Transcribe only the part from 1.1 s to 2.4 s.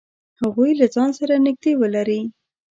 سره نږدې ولری.